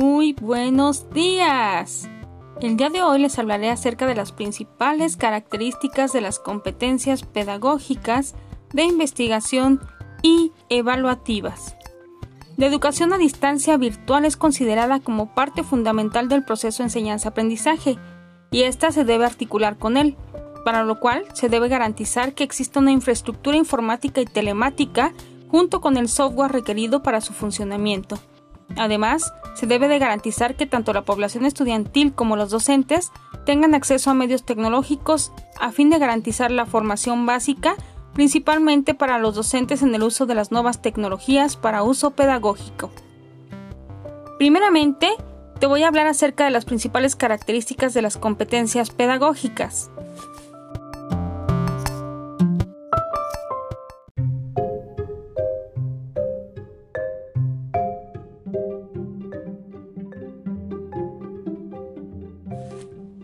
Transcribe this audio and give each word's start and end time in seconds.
Muy 0.00 0.32
buenos 0.32 1.10
días. 1.10 2.08
El 2.60 2.76
día 2.76 2.88
de 2.88 3.02
hoy 3.02 3.18
les 3.18 3.36
hablaré 3.36 3.68
acerca 3.68 4.06
de 4.06 4.14
las 4.14 4.30
principales 4.30 5.16
características 5.16 6.12
de 6.12 6.20
las 6.20 6.38
competencias 6.38 7.24
pedagógicas 7.24 8.36
de 8.72 8.84
investigación 8.84 9.80
y 10.22 10.52
evaluativas. 10.68 11.74
La 12.56 12.66
educación 12.66 13.12
a 13.12 13.18
distancia 13.18 13.76
virtual 13.76 14.24
es 14.24 14.36
considerada 14.36 15.00
como 15.00 15.34
parte 15.34 15.64
fundamental 15.64 16.28
del 16.28 16.44
proceso 16.44 16.84
enseñanza-aprendizaje 16.84 17.98
y 18.52 18.62
ésta 18.62 18.92
se 18.92 19.04
debe 19.04 19.26
articular 19.26 19.78
con 19.78 19.96
él, 19.96 20.16
para 20.64 20.84
lo 20.84 21.00
cual 21.00 21.24
se 21.32 21.48
debe 21.48 21.68
garantizar 21.68 22.34
que 22.34 22.44
exista 22.44 22.78
una 22.78 22.92
infraestructura 22.92 23.56
informática 23.56 24.20
y 24.20 24.26
telemática 24.26 25.12
junto 25.48 25.80
con 25.80 25.96
el 25.96 26.08
software 26.08 26.52
requerido 26.52 27.02
para 27.02 27.20
su 27.20 27.32
funcionamiento. 27.32 28.16
Además, 28.76 29.32
se 29.54 29.66
debe 29.66 29.88
de 29.88 29.98
garantizar 29.98 30.54
que 30.54 30.66
tanto 30.66 30.92
la 30.92 31.02
población 31.02 31.44
estudiantil 31.44 32.12
como 32.12 32.36
los 32.36 32.50
docentes 32.50 33.10
tengan 33.44 33.74
acceso 33.74 34.10
a 34.10 34.14
medios 34.14 34.44
tecnológicos 34.44 35.32
a 35.58 35.72
fin 35.72 35.90
de 35.90 35.98
garantizar 35.98 36.50
la 36.50 36.66
formación 36.66 37.26
básica, 37.26 37.74
principalmente 38.14 38.94
para 38.94 39.18
los 39.18 39.34
docentes 39.34 39.82
en 39.82 39.94
el 39.94 40.02
uso 40.02 40.26
de 40.26 40.34
las 40.34 40.52
nuevas 40.52 40.82
tecnologías 40.82 41.56
para 41.56 41.82
uso 41.82 42.10
pedagógico. 42.10 42.90
Primeramente, 44.38 45.08
te 45.58 45.66
voy 45.66 45.82
a 45.82 45.88
hablar 45.88 46.06
acerca 46.06 46.44
de 46.44 46.50
las 46.50 46.64
principales 46.64 47.16
características 47.16 47.94
de 47.94 48.02
las 48.02 48.16
competencias 48.16 48.90
pedagógicas. 48.90 49.90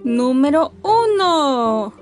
Número 0.05 0.73
1. 0.83 1.95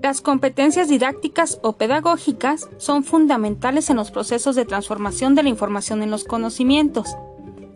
Las 0.00 0.20
competencias 0.20 0.88
didácticas 0.88 1.58
o 1.62 1.72
pedagógicas 1.72 2.70
son 2.76 3.02
fundamentales 3.02 3.90
en 3.90 3.96
los 3.96 4.12
procesos 4.12 4.54
de 4.54 4.64
transformación 4.64 5.34
de 5.34 5.42
la 5.42 5.48
información 5.48 6.00
en 6.00 6.12
los 6.12 6.22
conocimientos. 6.22 7.16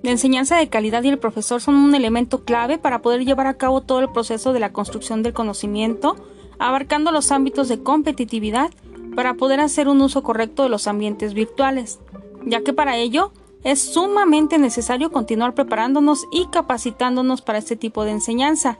La 0.05 0.13
enseñanza 0.13 0.59
de 0.59 0.69
calidad 0.69 1.03
y 1.03 1.09
el 1.09 1.19
profesor 1.19 1.61
son 1.61 1.75
un 1.75 1.97
elemento 1.97 2.45
clave 2.45 2.79
para 2.79 3.03
poder 3.03 3.25
llevar 3.25 3.49
a 3.49 3.55
cabo 3.55 3.81
todo 3.81 3.99
el 3.99 4.13
proceso 4.13 4.53
de 4.53 4.61
la 4.61 4.73
construcción 4.73 5.25
del 5.25 5.33
conocimiento, 5.33 6.15
abarcando 6.61 7.11
los 7.11 7.33
ámbitos 7.33 7.69
de 7.69 7.83
competitividad 7.83 8.71
para 9.17 9.35
poder 9.35 9.59
hacer 9.59 9.89
un 9.89 10.03
uso 10.03 10.23
correcto 10.23 10.63
de 10.63 10.69
los 10.69 10.87
ambientes 10.87 11.35
virtuales, 11.35 11.99
ya 12.47 12.63
que 12.63 12.73
para 12.73 12.97
ello 12.97 13.33
es 13.65 13.93
sumamente 13.93 14.59
necesario 14.59 15.11
continuar 15.11 15.55
preparándonos 15.55 16.27
y 16.31 16.47
capacitándonos 16.47 17.43
para 17.43 17.59
este 17.59 17.77
tipo 17.77 18.05
de 18.05 18.13
enseñanza, 18.13 18.79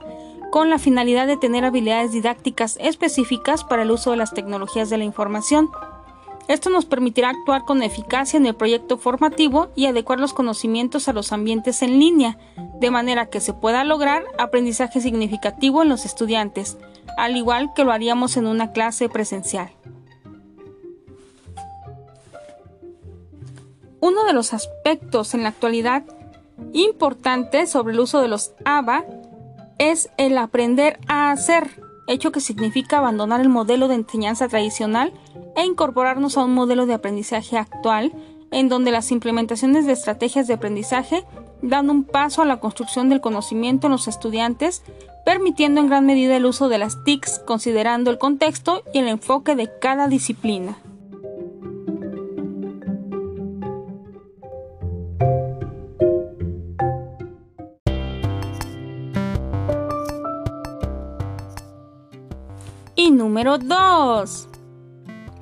con 0.51 0.69
la 0.69 0.79
finalidad 0.79 1.27
de 1.27 1.37
tener 1.37 1.65
habilidades 1.65 2.11
didácticas 2.11 2.77
específicas 2.79 3.63
para 3.63 3.81
el 3.81 3.91
uso 3.91 4.11
de 4.11 4.17
las 4.17 4.33
tecnologías 4.33 4.89
de 4.89 4.97
la 4.97 5.03
información. 5.03 5.69
Esto 6.47 6.69
nos 6.69 6.85
permitirá 6.85 7.29
actuar 7.29 7.65
con 7.65 7.81
eficacia 7.81 8.37
en 8.37 8.45
el 8.45 8.53
proyecto 8.53 8.97
formativo 8.97 9.69
y 9.75 9.87
adecuar 9.87 10.19
los 10.19 10.33
conocimientos 10.33 11.07
a 11.07 11.13
los 11.13 11.31
ambientes 11.31 11.81
en 11.81 11.99
línea, 11.99 12.37
de 12.79 12.91
manera 12.91 13.25
que 13.25 13.41
se 13.41 13.53
pueda 13.53 13.83
lograr 13.83 14.23
aprendizaje 14.37 15.01
significativo 15.01 15.81
en 15.81 15.89
los 15.89 16.05
estudiantes, 16.05 16.77
al 17.17 17.35
igual 17.35 17.73
que 17.75 17.83
lo 17.83 17.91
haríamos 17.91 18.37
en 18.37 18.45
una 18.45 18.71
clase 18.71 19.09
presencial. 19.09 19.71
Uno 24.05 24.23
de 24.23 24.33
los 24.33 24.53
aspectos 24.53 25.33
en 25.33 25.41
la 25.41 25.49
actualidad 25.49 26.03
importantes 26.73 27.71
sobre 27.71 27.95
el 27.95 27.99
uso 27.99 28.21
de 28.21 28.27
los 28.27 28.51
ABA 28.63 29.03
es 29.79 30.11
el 30.17 30.37
aprender 30.37 30.99
a 31.07 31.31
hacer, 31.31 31.81
hecho 32.05 32.31
que 32.31 32.39
significa 32.39 32.99
abandonar 32.99 33.41
el 33.41 33.49
modelo 33.49 33.87
de 33.87 33.95
enseñanza 33.95 34.47
tradicional 34.47 35.11
e 35.55 35.65
incorporarnos 35.65 36.37
a 36.37 36.43
un 36.43 36.53
modelo 36.53 36.85
de 36.85 36.93
aprendizaje 36.93 37.57
actual, 37.57 38.13
en 38.51 38.69
donde 38.69 38.91
las 38.91 39.09
implementaciones 39.09 39.87
de 39.87 39.93
estrategias 39.93 40.45
de 40.45 40.53
aprendizaje 40.53 41.25
dan 41.63 41.89
un 41.89 42.03
paso 42.03 42.43
a 42.43 42.45
la 42.45 42.59
construcción 42.59 43.09
del 43.09 43.21
conocimiento 43.21 43.87
en 43.87 43.91
los 43.91 44.07
estudiantes, 44.07 44.83
permitiendo 45.25 45.81
en 45.81 45.87
gran 45.87 46.05
medida 46.05 46.37
el 46.37 46.45
uso 46.45 46.69
de 46.69 46.77
las 46.77 47.03
TICs 47.05 47.39
considerando 47.39 48.11
el 48.11 48.19
contexto 48.19 48.83
y 48.93 48.99
el 48.99 49.07
enfoque 49.07 49.55
de 49.55 49.67
cada 49.79 50.07
disciplina. 50.07 50.77
Y 62.97 63.11
número 63.11 63.57
2. 63.57 64.47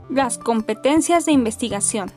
Las 0.10 0.40
competencias 0.40 1.28
de 1.28 1.34
investigación. 1.34 2.12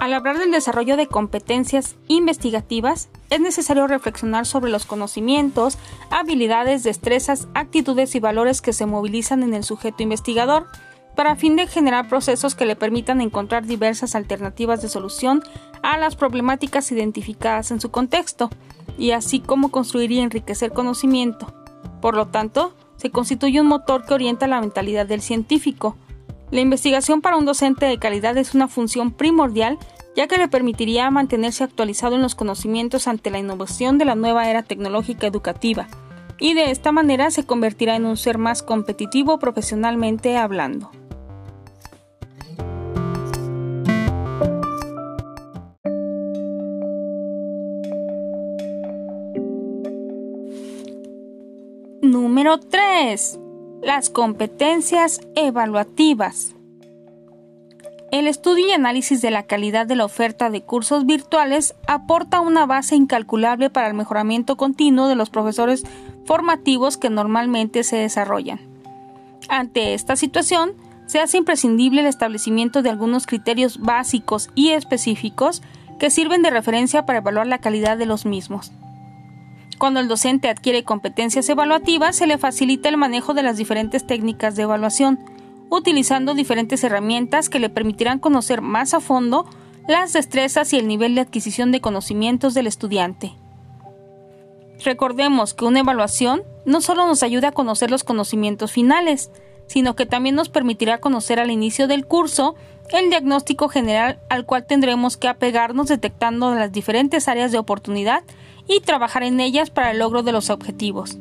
Al 0.00 0.12
hablar 0.12 0.38
del 0.38 0.50
desarrollo 0.50 0.96
de 0.96 1.06
competencias 1.06 1.94
investigativas, 2.08 3.10
es 3.30 3.40
necesario 3.40 3.86
reflexionar 3.86 4.44
sobre 4.44 4.72
los 4.72 4.86
conocimientos, 4.86 5.78
habilidades, 6.10 6.82
destrezas, 6.82 7.46
actitudes 7.54 8.16
y 8.16 8.20
valores 8.20 8.60
que 8.60 8.72
se 8.72 8.86
movilizan 8.86 9.44
en 9.44 9.54
el 9.54 9.62
sujeto 9.62 10.02
investigador 10.02 10.66
para 11.14 11.36
fin 11.36 11.54
de 11.54 11.68
generar 11.68 12.08
procesos 12.08 12.56
que 12.56 12.66
le 12.66 12.74
permitan 12.74 13.20
encontrar 13.20 13.66
diversas 13.66 14.16
alternativas 14.16 14.82
de 14.82 14.88
solución 14.88 15.44
a 15.82 15.96
las 15.96 16.16
problemáticas 16.16 16.90
identificadas 16.90 17.70
en 17.70 17.80
su 17.80 17.92
contexto, 17.92 18.50
y 18.98 19.12
así 19.12 19.38
como 19.38 19.70
construir 19.70 20.10
y 20.10 20.18
enriquecer 20.18 20.72
conocimiento. 20.72 21.54
Por 22.00 22.16
lo 22.16 22.26
tanto, 22.26 22.74
se 23.04 23.10
constituye 23.10 23.60
un 23.60 23.66
motor 23.66 24.06
que 24.06 24.14
orienta 24.14 24.46
la 24.46 24.62
mentalidad 24.62 25.04
del 25.04 25.20
científico. 25.20 25.94
La 26.50 26.62
investigación 26.62 27.20
para 27.20 27.36
un 27.36 27.44
docente 27.44 27.84
de 27.84 27.98
calidad 27.98 28.38
es 28.38 28.54
una 28.54 28.66
función 28.66 29.12
primordial 29.12 29.78
ya 30.16 30.26
que 30.26 30.38
le 30.38 30.48
permitiría 30.48 31.10
mantenerse 31.10 31.64
actualizado 31.64 32.14
en 32.14 32.22
los 32.22 32.34
conocimientos 32.34 33.06
ante 33.06 33.30
la 33.30 33.38
innovación 33.38 33.98
de 33.98 34.06
la 34.06 34.14
nueva 34.14 34.48
era 34.48 34.62
tecnológica 34.62 35.26
educativa, 35.26 35.86
y 36.38 36.54
de 36.54 36.70
esta 36.70 36.92
manera 36.92 37.30
se 37.30 37.44
convertirá 37.44 37.94
en 37.94 38.06
un 38.06 38.16
ser 38.16 38.38
más 38.38 38.62
competitivo 38.62 39.38
profesionalmente 39.38 40.38
hablando. 40.38 40.90
Número 52.14 52.60
3. 52.60 53.40
Las 53.82 54.08
competencias 54.08 55.20
evaluativas. 55.34 56.54
El 58.12 58.28
estudio 58.28 58.68
y 58.68 58.70
análisis 58.70 59.20
de 59.20 59.32
la 59.32 59.42
calidad 59.42 59.84
de 59.84 59.96
la 59.96 60.04
oferta 60.04 60.48
de 60.48 60.62
cursos 60.62 61.06
virtuales 61.06 61.74
aporta 61.88 62.40
una 62.40 62.66
base 62.66 62.94
incalculable 62.94 63.68
para 63.68 63.88
el 63.88 63.94
mejoramiento 63.94 64.56
continuo 64.56 65.08
de 65.08 65.16
los 65.16 65.28
profesores 65.28 65.82
formativos 66.24 66.96
que 66.98 67.10
normalmente 67.10 67.82
se 67.82 67.96
desarrollan. 67.96 68.60
Ante 69.48 69.94
esta 69.94 70.14
situación, 70.14 70.74
se 71.06 71.18
hace 71.18 71.38
imprescindible 71.38 72.02
el 72.02 72.06
establecimiento 72.06 72.82
de 72.82 72.90
algunos 72.90 73.26
criterios 73.26 73.80
básicos 73.80 74.50
y 74.54 74.68
específicos 74.68 75.62
que 75.98 76.10
sirven 76.10 76.42
de 76.42 76.50
referencia 76.50 77.06
para 77.06 77.18
evaluar 77.18 77.48
la 77.48 77.58
calidad 77.58 77.98
de 77.98 78.06
los 78.06 78.24
mismos. 78.24 78.70
Cuando 79.84 80.00
el 80.00 80.08
docente 80.08 80.48
adquiere 80.48 80.82
competencias 80.82 81.46
evaluativas, 81.50 82.16
se 82.16 82.26
le 82.26 82.38
facilita 82.38 82.88
el 82.88 82.96
manejo 82.96 83.34
de 83.34 83.42
las 83.42 83.58
diferentes 83.58 84.06
técnicas 84.06 84.56
de 84.56 84.62
evaluación, 84.62 85.18
utilizando 85.68 86.32
diferentes 86.32 86.82
herramientas 86.84 87.50
que 87.50 87.58
le 87.58 87.68
permitirán 87.68 88.18
conocer 88.18 88.62
más 88.62 88.94
a 88.94 89.00
fondo 89.00 89.44
las 89.86 90.14
destrezas 90.14 90.72
y 90.72 90.78
el 90.78 90.88
nivel 90.88 91.14
de 91.14 91.20
adquisición 91.20 91.70
de 91.70 91.82
conocimientos 91.82 92.54
del 92.54 92.66
estudiante. 92.66 93.34
Recordemos 94.82 95.52
que 95.52 95.66
una 95.66 95.80
evaluación 95.80 96.44
no 96.64 96.80
solo 96.80 97.06
nos 97.06 97.22
ayuda 97.22 97.48
a 97.48 97.52
conocer 97.52 97.90
los 97.90 98.04
conocimientos 98.04 98.72
finales, 98.72 99.30
sino 99.66 99.96
que 99.96 100.06
también 100.06 100.34
nos 100.34 100.48
permitirá 100.48 100.96
conocer 100.96 101.38
al 101.38 101.50
inicio 101.50 101.88
del 101.88 102.06
curso 102.06 102.54
el 102.90 103.10
diagnóstico 103.10 103.68
general 103.68 104.18
al 104.30 104.46
cual 104.46 104.64
tendremos 104.64 105.18
que 105.18 105.28
apegarnos 105.28 105.88
detectando 105.88 106.54
las 106.54 106.72
diferentes 106.72 107.28
áreas 107.28 107.52
de 107.52 107.58
oportunidad 107.58 108.24
y 108.68 108.80
trabajar 108.80 109.22
en 109.22 109.40
ellas 109.40 109.70
para 109.70 109.90
el 109.90 109.98
logro 109.98 110.22
de 110.22 110.32
los 110.32 110.50
objetivos. 110.50 111.18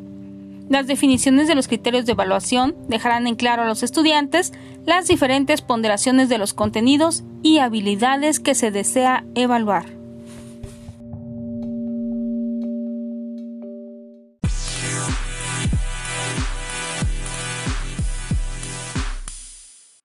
Las 0.70 0.88
definiciones 0.88 1.48
de 1.48 1.56
los 1.56 1.68
criterios 1.68 2.06
de 2.06 2.14
evaluación 2.14 2.76
dejarán 2.88 3.28
en 3.28 3.36
claro 3.36 3.64
a 3.64 3.68
los 3.68 3.84
estudiantes 3.84 4.54
las 4.86 5.08
diferentes 5.08 5.62
ponderaciones 5.62 6.30
de 6.30 6.38
los 6.38 6.54
contenidos 6.54 7.24
y 7.42 7.60
habilidades 7.60 8.40
que 8.40 8.56
se 8.56 8.72
desea 8.72 9.26
evaluar. 9.36 10.03